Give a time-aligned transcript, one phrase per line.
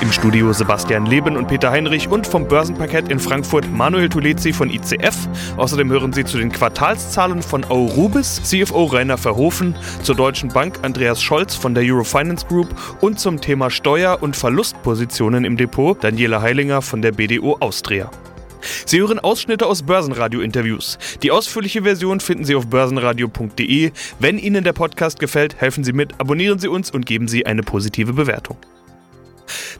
[0.00, 4.70] Im Studio Sebastian Leben und Peter Heinrich und vom Börsenparkett in Frankfurt Manuel Tulezi von
[4.70, 5.16] ICF.
[5.56, 11.22] Außerdem hören Sie zu den Quartalszahlen von Aurubis CFO Rainer Verhofen, zur Deutschen Bank Andreas
[11.22, 12.68] Scholz von der Eurofinance Group
[13.00, 18.10] und zum Thema Steuer- und Verlustpositionen im Depot Daniela Heilinger von der BDO Austria.
[18.86, 20.98] Sie hören Ausschnitte aus Börsenradio-Interviews.
[21.22, 23.92] Die ausführliche Version finden Sie auf börsenradio.de.
[24.18, 27.62] Wenn Ihnen der Podcast gefällt, helfen Sie mit, abonnieren Sie uns und geben Sie eine
[27.62, 28.56] positive Bewertung.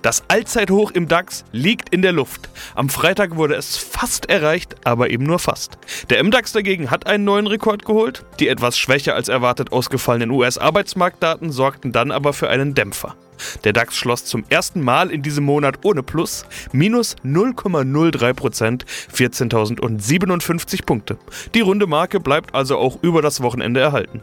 [0.02, 2.48] Das Allzeithoch im DAX liegt in der Luft.
[2.74, 5.79] Am Freitag wurde es fast erreicht, aber eben nur fast.
[6.09, 8.24] Der MDAX dagegen hat einen neuen Rekord geholt.
[8.38, 13.16] Die etwas schwächer als erwartet ausgefallenen US-Arbeitsmarktdaten sorgten dann aber für einen Dämpfer.
[13.65, 18.84] Der DAX schloss zum ersten Mal in diesem Monat ohne Plus, minus 0,03 Prozent,
[19.15, 21.18] 14.057 Punkte.
[21.55, 24.21] Die runde Marke bleibt also auch über das Wochenende erhalten.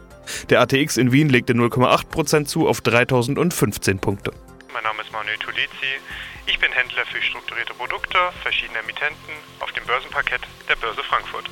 [0.50, 4.32] Der ATX in Wien legte 0,8 Prozent zu auf 3.015 Punkte.
[4.78, 5.98] Mein Name ist Manuel Tulizzi.
[6.46, 11.46] Ich bin Händler für strukturierte Produkte, verschiedene Emittenten auf dem Börsenparkett der Börse Frankfurt.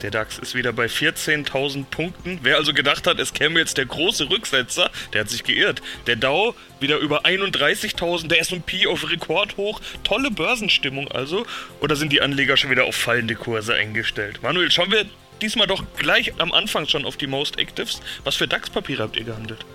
[0.00, 2.38] Der DAX ist wieder bei 14.000 Punkten.
[2.42, 5.82] Wer also gedacht hat, es käme jetzt der große Rücksetzer, der hat sich geirrt.
[6.06, 9.80] Der Dow wieder über 31.000, der S&P auf Rekordhoch.
[10.04, 11.44] Tolle Börsenstimmung also.
[11.80, 14.40] Oder sind die Anleger schon wieder auf fallende Kurse eingestellt?
[14.40, 15.04] Manuel, schauen wir
[15.40, 18.00] diesmal doch gleich am Anfang schon auf die Most Actives.
[18.22, 19.66] Was für DAX-Papiere habt ihr gehandelt?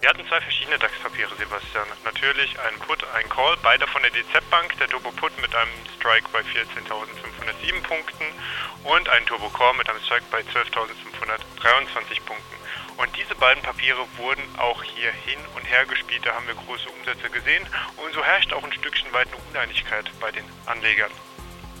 [0.00, 1.88] Wir hatten zwei verschiedene DAX-Papiere, Sebastian.
[2.04, 5.72] Natürlich ein Put, ein Call, beide von der DZ Bank, der Turbo Put mit einem
[5.98, 8.24] Strike bei 14.507 Punkten
[8.84, 12.56] und ein Turbo Call mit einem Strike bei 12.523 Punkten.
[12.98, 16.88] Und diese beiden Papiere wurden auch hier hin und her gespielt, da haben wir große
[16.90, 21.10] Umsätze gesehen und so herrscht auch ein Stückchen weit eine Uneinigkeit bei den Anlegern.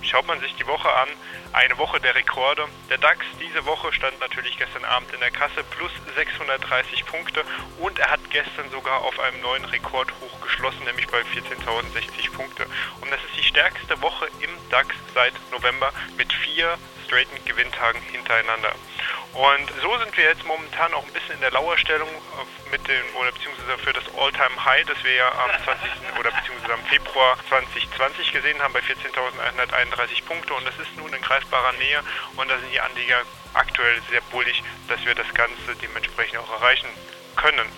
[0.06, 1.08] Schaut man sich die Woche an,
[1.52, 2.68] eine Woche der Rekorde.
[2.88, 7.42] Der DAX diese Woche stand natürlich gestern Abend in der Kasse plus 630 Punkte
[7.80, 12.66] und er hat gestern sogar auf einem neuen Rekordhoch geschlossen, nämlich bei 14.060 Punkte.
[13.00, 18.74] Und das ist die stärkste Woche im DAX seit November mit vier straighten Gewinntagen hintereinander.
[19.36, 22.08] Und so sind wir jetzt momentan auch ein bisschen in der Lauerstellung
[22.70, 25.90] mit dem, oder beziehungsweise für das All-Time-High, das wir ja am 20.
[26.18, 31.20] oder beziehungsweise am Februar 2020 gesehen haben bei 14.131 Punkte und das ist nun in
[31.20, 32.00] greifbarer Nähe
[32.36, 33.20] und da sind die Anleger
[33.52, 36.88] aktuell sehr bullig, dass wir das Ganze dementsprechend auch erreichen
[37.36, 37.68] können.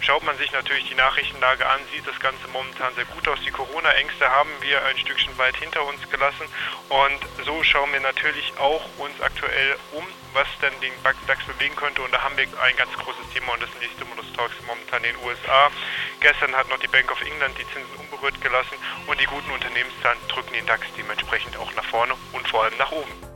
[0.00, 3.38] Schaut man sich natürlich die Nachrichtenlage an, sieht das Ganze momentan sehr gut aus.
[3.44, 6.46] Die Corona-Ängste haben wir ein Stückchen weit hinter uns gelassen
[6.88, 12.00] und so schauen wir natürlich auch uns aktuell um, was denn den DAX bewegen könnte
[12.00, 15.14] und da haben wir ein ganz großes Thema und das sind die Stimulus-Talks momentan in
[15.14, 15.70] den USA.
[16.20, 20.18] Gestern hat noch die Bank of England die Zinsen unberührt gelassen und die guten Unternehmenszahlen
[20.28, 23.29] drücken den DAX dementsprechend auch nach vorne und vor allem nach oben.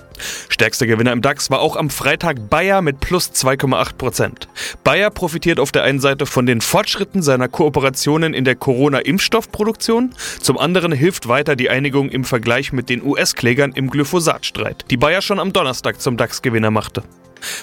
[0.48, 4.48] Stärkster Gewinner im DAX war auch am Freitag Bayer mit plus 2,8%
[4.84, 10.58] Bayer profitiert auf der einen Seite von den Fortschritten seiner Kooperationen in der Corona-Impfstoffproduktion, zum
[10.58, 15.38] anderen hilft weiter die Einigung im Vergleich mit den US-Klägern im Glyphosat-Streit, die Bayer schon
[15.38, 17.02] am Donnerstag zum DAX-Gewinner machte.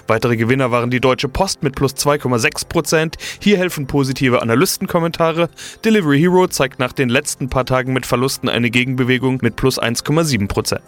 [0.08, 3.14] Weitere Gewinner waren die Deutsche Post mit plus 2,6%.
[3.40, 5.50] Hier helfen positive Analystenkommentare.
[5.84, 10.80] Delivery Hero zeigt nach den letzten paar Tagen mit Verlusten eine Gegenbewegung mit plus 1,7%.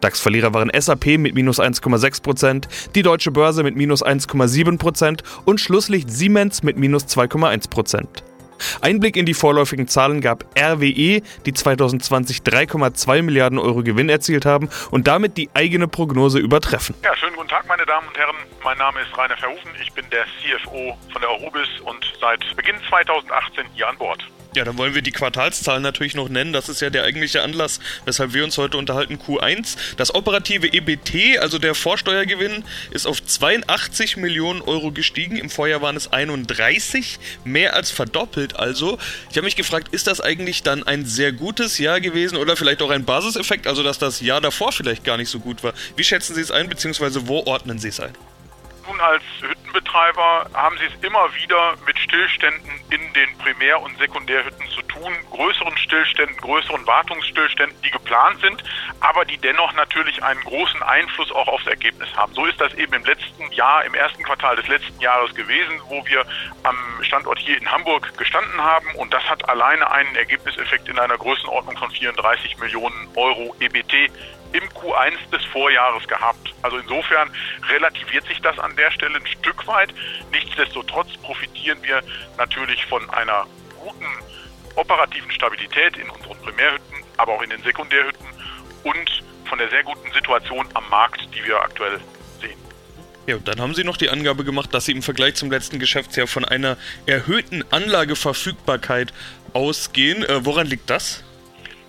[0.00, 6.62] DAX-Verlierer waren SAP mit minus 1,6%, die Deutsche Börse mit minus 1,7% und Schlusslicht Siemens
[6.62, 8.06] mit minus 2,1%.
[8.80, 14.68] Einblick in die vorläufigen Zahlen gab RWE, die 2020 3,2 Milliarden Euro Gewinn erzielt haben
[14.90, 16.94] und damit die eigene Prognose übertreffen.
[17.02, 18.36] Ja, schönen guten Tag, meine Damen und Herren.
[18.64, 19.70] Mein Name ist Rainer Verhoeven.
[19.80, 24.22] Ich bin der CFO von der Eurobis und seit Beginn 2018 hier an Bord.
[24.54, 26.52] Ja, dann wollen wir die Quartalszahlen natürlich noch nennen.
[26.52, 29.16] Das ist ja der eigentliche Anlass, weshalb wir uns heute unterhalten.
[29.16, 29.76] Q1.
[29.96, 35.36] Das operative EBT, also der Vorsteuergewinn, ist auf 82 Millionen Euro gestiegen.
[35.36, 38.98] Im Vorjahr waren es 31, mehr als verdoppelt also.
[39.30, 42.82] Ich habe mich gefragt, ist das eigentlich dann ein sehr gutes Jahr gewesen oder vielleicht
[42.82, 45.72] auch ein Basiseffekt, also dass das Jahr davor vielleicht gar nicht so gut war?
[45.96, 48.12] Wie schätzen Sie es ein, beziehungsweise wo ordnen Sie es ein?
[48.86, 54.66] Nun, als Hüttenbetreiber haben Sie es immer wieder mit Stillständen in den Primär- und Sekundärhütten
[54.68, 55.12] zu tun.
[55.30, 58.62] größeren Stillständen, größeren Wartungsstillständen, die geplant sind,
[59.00, 62.34] aber die dennoch natürlich einen großen Einfluss auch aufs Ergebnis haben.
[62.34, 66.04] So ist das eben im letzten Jahr, im ersten Quartal des letzten Jahres gewesen, wo
[66.06, 66.24] wir
[66.62, 71.18] am Standort hier in Hamburg gestanden haben und das hat alleine einen Ergebniseffekt in einer
[71.18, 74.10] Größenordnung von 34 Millionen Euro EBT
[74.52, 76.54] im Q1 des Vorjahres gehabt.
[76.62, 77.30] Also insofern
[77.68, 79.92] relativiert sich das an der Stelle ein Stück weit.
[80.30, 82.02] Nichtsdestotrotz profitieren wir
[82.38, 83.46] natürlich von einer
[83.80, 84.06] guten
[84.76, 88.26] operativen Stabilität in unseren Primärhütten, aber auch in den Sekundärhütten
[88.84, 92.00] und von der sehr guten Situation am Markt, die wir aktuell
[92.40, 92.58] sehen.
[93.26, 95.78] Ja, und dann haben Sie noch die Angabe gemacht, dass Sie im Vergleich zum letzten
[95.78, 96.76] Geschäftsjahr von einer
[97.06, 99.12] erhöhten Anlageverfügbarkeit
[99.52, 100.24] ausgehen.
[100.24, 101.22] Äh, woran liegt das?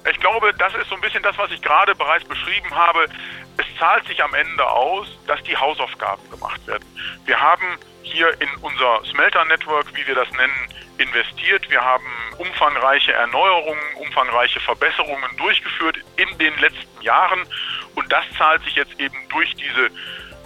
[0.10, 3.08] Ich glaube, das ist so ein bisschen das, was ich gerade bereits beschrieben habe.
[3.58, 6.84] Es zahlt sich am Ende aus, dass die Hausaufgaben gemacht werden.
[7.26, 10.68] Wir haben hier in unser Smelter-Network, wie wir das nennen,
[10.98, 11.70] investiert.
[11.70, 12.06] Wir haben
[12.38, 17.48] umfangreiche Erneuerungen, umfangreiche Verbesserungen durchgeführt in den letzten Jahren.
[17.96, 19.90] Und das zahlt sich jetzt eben durch diese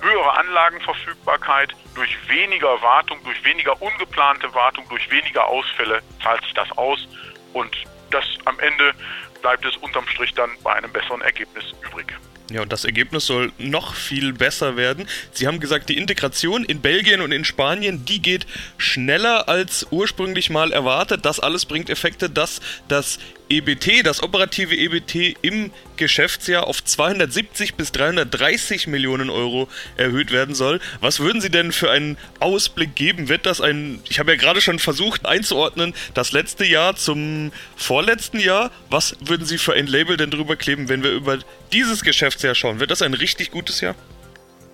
[0.02, 6.72] höhere Anlagenverfügbarkeit, durch weniger Wartung, durch weniger ungeplante Wartung, durch weniger Ausfälle zahlt sich das
[6.78, 7.08] aus.
[7.54, 7.76] Und
[8.12, 8.94] das am Ende
[9.42, 12.08] bleibt es unterm Strich dann bei einem besseren Ergebnis übrig.
[12.50, 15.08] Ja, und das Ergebnis soll noch viel besser werden.
[15.32, 20.50] Sie haben gesagt, die Integration in Belgien und in Spanien, die geht schneller als ursprünglich
[20.50, 21.26] mal erwartet.
[21.26, 27.92] Das alles bringt Effekte, dass das EBT, das operative EBT im Geschäftsjahr auf 270 bis
[27.92, 30.80] 330 Millionen Euro erhöht werden soll.
[31.00, 33.30] Was würden Sie denn für einen Ausblick geben?
[33.30, 38.40] Wird das ein, ich habe ja gerade schon versucht einzuordnen, das letzte Jahr zum vorletzten
[38.40, 38.72] Jahr?
[38.90, 41.40] Was würden Sie für ein Label denn drüber kleben, wenn wir über
[41.72, 42.80] dieses Geschäftsjahr schauen?
[42.80, 43.96] Wird das ein richtig gutes Jahr?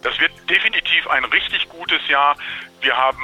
[0.02, 2.36] Das wird definitiv ein richtig gutes Jahr.
[2.82, 3.22] Wir haben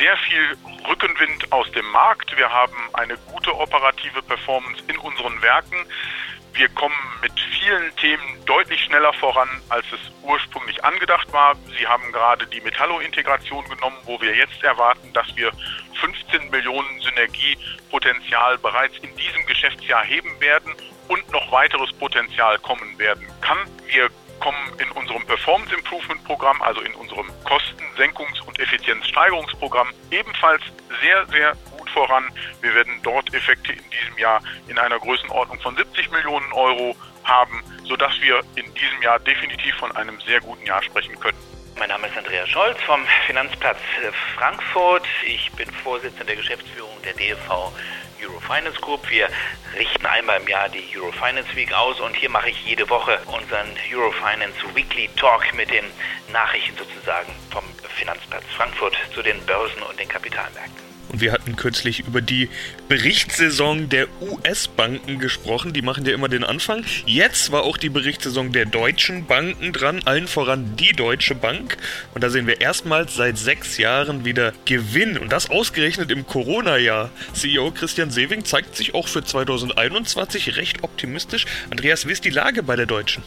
[0.00, 0.56] sehr viel
[0.88, 2.34] Rückenwind aus dem Markt.
[2.36, 5.76] Wir haben eine gute operative Performance in unseren Werken.
[6.54, 11.54] Wir kommen mit vielen Themen deutlich schneller voran, als es ursprünglich angedacht war.
[11.78, 15.52] Sie haben gerade die Metallo-Integration genommen, wo wir jetzt erwarten, dass wir
[16.00, 20.74] 15 Millionen Synergiepotenzial bereits in diesem Geschäftsjahr heben werden
[21.08, 23.58] und noch weiteres Potenzial kommen werden kann.
[23.86, 24.08] Wir
[24.40, 30.62] kommen in unserem Performance Improvement Programm, also in unserem Kostensenkungs- und Effizienzsteigerungsprogramm, ebenfalls
[31.02, 32.24] sehr, sehr gut voran.
[32.60, 37.62] Wir werden dort Effekte in diesem Jahr in einer Größenordnung von 70 Millionen Euro haben,
[37.84, 41.38] sodass wir in diesem Jahr definitiv von einem sehr guten Jahr sprechen können.
[41.78, 43.78] Mein Name ist Andreas Scholz vom Finanzplatz
[44.36, 45.06] Frankfurt.
[45.24, 47.72] Ich bin Vorsitzender der Geschäftsführung der DFV
[48.22, 49.08] Eurofinance Group.
[49.10, 49.28] Wir
[49.78, 53.68] richten einmal im Jahr die Eurofinance Week aus und hier mache ich jede Woche unseren
[53.92, 55.84] Eurofinance Weekly Talk mit den
[56.32, 57.64] Nachrichten sozusagen vom
[57.96, 60.89] Finanzplatz Frankfurt zu den Börsen und den Kapitalmärkten.
[61.10, 62.48] Und wir hatten kürzlich über die
[62.88, 65.72] Berichtssaison der US-Banken gesprochen.
[65.72, 66.84] Die machen ja immer den Anfang.
[67.04, 71.76] Jetzt war auch die Berichtssaison der deutschen Banken dran, allen voran die Deutsche Bank.
[72.14, 75.18] Und da sehen wir erstmals seit sechs Jahren wieder Gewinn.
[75.18, 77.10] Und das ausgerechnet im Corona-Jahr.
[77.32, 81.46] CEO Christian Sewing zeigt sich auch für 2021 recht optimistisch.
[81.70, 83.24] Andreas, wie ist die Lage bei der Deutschen?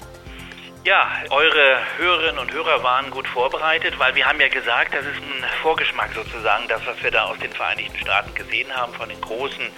[0.86, 5.16] Ja, eure Hörerinnen und Hörer waren gut vorbereitet, weil wir haben ja gesagt, das ist
[5.16, 9.22] ein Vorgeschmack sozusagen, das, was wir da aus den Vereinigten Staaten gesehen haben, von den
[9.22, 9.70] großen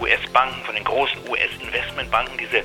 [0.00, 2.64] US-Banken, von den großen US-Investmentbanken, diese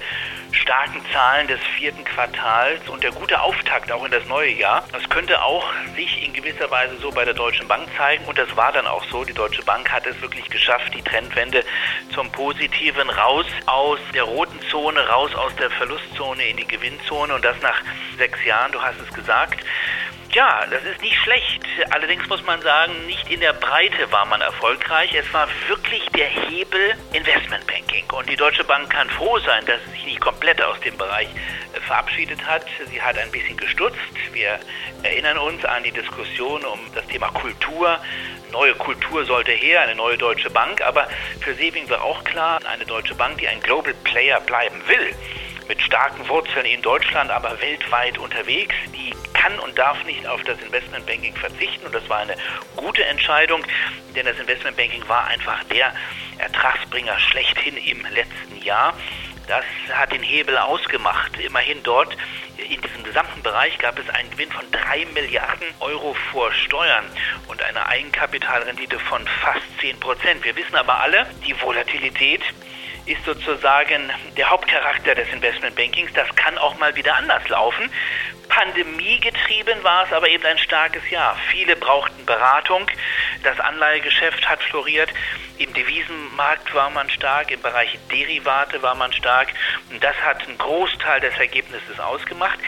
[0.54, 4.86] starken Zahlen des vierten Quartals und der gute Auftakt auch in das neue Jahr.
[4.92, 5.66] Das könnte auch
[5.96, 9.04] sich in gewisser Weise so bei der Deutschen Bank zeigen und das war dann auch
[9.06, 9.24] so.
[9.24, 11.64] Die Deutsche Bank hat es wirklich geschafft, die Trendwende
[12.14, 17.44] zum Positiven raus aus der roten Zone, raus aus der Verlustzone in die Gewinnzone und
[17.44, 17.82] das nach
[18.18, 19.64] sechs Jahren, du hast es gesagt.
[20.34, 21.62] Ja, das ist nicht schlecht.
[21.92, 25.14] Allerdings muss man sagen, nicht in der Breite war man erfolgreich.
[25.14, 28.10] Es war wirklich der Hebel Investmentbanking.
[28.12, 31.28] Und die Deutsche Bank kann froh sein, dass sie sich nicht komplett aus dem Bereich
[31.28, 32.66] äh, verabschiedet hat.
[32.90, 34.00] Sie hat ein bisschen gestutzt.
[34.32, 34.60] Wir
[35.04, 38.00] erinnern uns an die Diskussion um das Thema Kultur.
[38.52, 40.82] Neue Kultur sollte her, eine neue Deutsche Bank.
[40.82, 41.08] Aber
[41.42, 45.14] für Seving war auch klar, eine Deutsche Bank, die ein Global Player bleiben will,
[45.68, 49.14] mit starken Wurzeln in Deutschland, aber weltweit unterwegs, die
[49.44, 52.36] kann und darf nicht auf das Investmentbanking verzichten und das war eine
[52.76, 53.64] gute Entscheidung,
[54.16, 55.94] denn das Investmentbanking war einfach der
[56.38, 58.94] Ertragsbringer schlechthin im letzten Jahr.
[59.48, 61.38] Das hat den Hebel ausgemacht.
[61.38, 62.16] Immerhin dort
[62.58, 67.04] in diesem gesamten Bereich gab es einen Gewinn von 3 Milliarden Euro vor Steuern
[67.50, 70.46] und eine Eigenkapitalrendite von fast 10 Prozent.
[70.46, 72.42] Wir wissen aber alle, die Volatilität
[73.06, 76.14] ist sozusagen der Hauptcharakter des Investmentbankings.
[76.14, 77.90] Das kann auch mal wieder anders laufen.
[78.50, 81.36] Pandemiegetrieben war es aber eben ein starkes Jahr.
[81.50, 82.86] Viele brauchten Beratung.
[83.44, 85.10] Das Anleihegeschäft hat floriert.
[85.58, 89.50] Im Devisenmarkt war man stark, im Bereich Derivate war man stark.
[89.90, 92.60] Und das hat einen Großteil des Ergebnisses ausgemacht.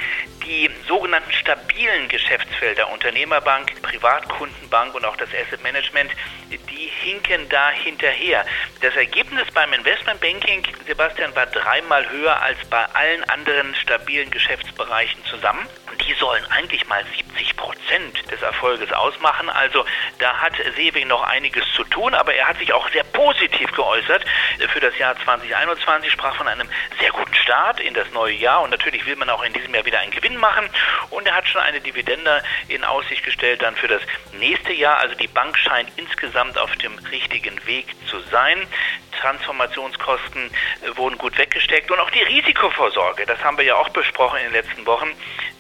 [0.46, 6.12] Die sogenannten stabilen Geschäftsfelder, Unternehmerbank, Privatkundenbank und auch das Asset Management,
[6.50, 8.46] die hinken da hinterher.
[8.82, 15.68] Das Ergebnis beim Investmentbanking, Sebastian, war dreimal höher als bei allen anderen stabilen Geschäftsbereichen zusammen.
[16.08, 19.50] Die sollen eigentlich mal 70 Prozent des Erfolges ausmachen.
[19.50, 19.86] Also
[20.20, 24.24] da hat Sewing noch einiges zu tun, aber er hat sich auch sehr positiv geäußert
[24.74, 26.70] für das Jahr 2021, sprach von einem
[27.00, 29.86] sehr guten Start in das neue Jahr und natürlich will man auch in diesem Jahr
[29.86, 30.70] wieder einen Gewinn machen
[31.10, 34.02] und er hat schon eine Dividende in Aussicht gestellt dann für das
[34.34, 34.98] nächste Jahr.
[34.98, 38.68] Also die Bank scheint insgesamt auf dem richtigen Weg zu sein.
[39.26, 40.52] Transformationskosten
[40.84, 44.46] äh, wurden gut weggesteckt und auch die Risikovorsorge, das haben wir ja auch besprochen in
[44.46, 45.08] den letzten Wochen,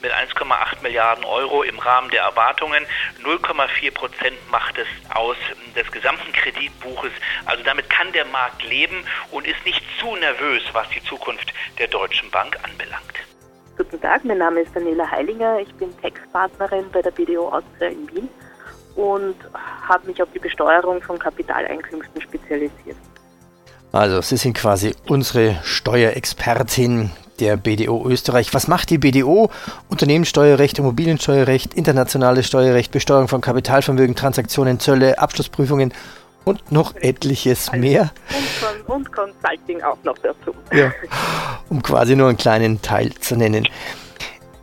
[0.03, 2.85] mit 1,8 Milliarden Euro im Rahmen der Erwartungen.
[3.23, 5.37] 0,4 Prozent macht es aus
[5.75, 7.11] des gesamten Kreditbuches.
[7.45, 11.87] Also damit kann der Markt leben und ist nicht zu nervös, was die Zukunft der
[11.87, 13.15] Deutschen Bank anbelangt.
[13.77, 15.59] Guten Tag, mein Name ist Daniela Heilinger.
[15.59, 18.29] Ich bin Textpartnerin bei der BDO Austria in Wien
[18.95, 19.35] und
[19.87, 22.97] habe mich auf die Besteuerung von Kapitaleinkünften spezialisiert.
[23.95, 28.53] Also, Sie sind quasi unsere Steuerexpertin der BDO Österreich.
[28.53, 29.49] Was macht die BDO?
[29.87, 35.93] Unternehmenssteuerrecht, Immobiliensteuerrecht, internationales Steuerrecht, Besteuerung von Kapitalvermögen, Transaktionen, Zölle, Abschlussprüfungen
[36.43, 38.11] und noch etliches mehr.
[38.85, 40.53] Und, und Consulting auch noch dazu.
[40.73, 40.91] Ja,
[41.69, 43.65] um quasi nur einen kleinen Teil zu nennen.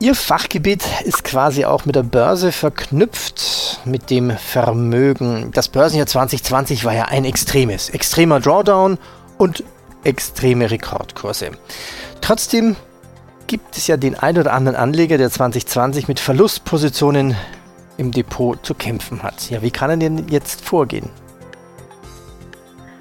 [0.02, 5.52] Ihr Fachgebiet ist quasi auch mit der Börse verknüpft, mit dem Vermögen.
[5.54, 8.98] Das Börsenjahr 2020 war ja ein extremes, extremer Drawdown
[9.42, 9.64] und
[10.04, 11.50] extreme Rekordkurse.
[12.20, 12.76] Trotzdem
[13.48, 17.36] gibt es ja den ein oder anderen Anleger, der 2020 mit Verlustpositionen
[17.96, 19.50] im Depot zu kämpfen hat.
[19.50, 21.10] Ja, wie kann er denn jetzt vorgehen?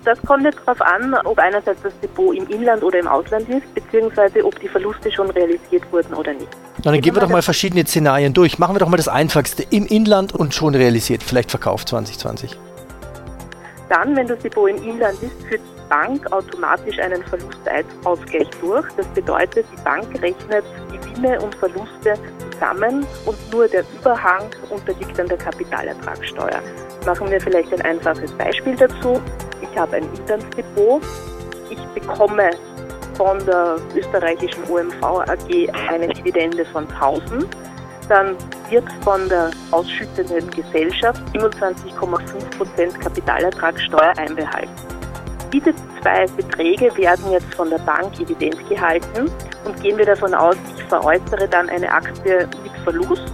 [0.03, 3.71] Das kommt jetzt darauf an, ob einerseits das Depot im Inland oder im Ausland ist,
[3.75, 6.49] beziehungsweise ob die Verluste schon realisiert wurden oder nicht.
[6.83, 8.57] Na, dann gehen wir doch mal verschiedene Szenarien durch.
[8.57, 9.63] Machen wir doch mal das Einfachste.
[9.69, 12.57] Im Inland und schon realisiert, vielleicht verkauft 2020.
[13.89, 18.87] Dann, wenn das Depot im Inland ist, führt die Bank automatisch einen Verlustausgleich durch.
[18.97, 22.13] Das bedeutet, die Bank rechnet Gewinne und Verluste
[22.51, 26.61] zusammen und nur der Überhang unterliegt dann der Kapitalertragssteuer.
[27.05, 29.21] Machen wir vielleicht ein einfaches Beispiel dazu
[29.71, 31.01] ich habe ein Inlandsdepot.
[31.69, 32.49] Ich bekomme
[33.15, 37.45] von der österreichischen OMV AG eine Dividende von 1000.
[38.09, 38.35] Dann
[38.69, 45.00] wird von der ausschüttenden Gesellschaft 27,5% Kapitalertragssteuer einbehalten.
[45.53, 49.29] Diese zwei Beträge werden jetzt von der Bank evident gehalten
[49.65, 53.33] und gehen wir davon aus, ich veräußere dann eine Aktie mit Verlust.